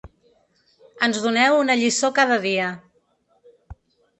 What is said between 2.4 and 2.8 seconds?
dia.